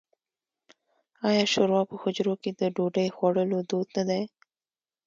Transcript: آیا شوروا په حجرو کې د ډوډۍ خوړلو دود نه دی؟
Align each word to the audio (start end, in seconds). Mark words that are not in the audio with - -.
آیا 1.27 1.43
شوروا 1.53 1.81
په 1.89 1.95
حجرو 2.01 2.33
کې 2.41 2.51
د 2.53 2.61
ډوډۍ 2.75 3.07
خوړلو 3.15 3.57
دود 3.69 3.87
نه 3.97 4.03
دی؟ 4.09 4.23